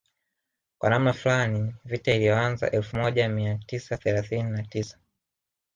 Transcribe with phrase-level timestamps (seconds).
[0.77, 4.97] Kwa namna fulani vita iliyoanza elfu moja mia tisa thelathini na tisa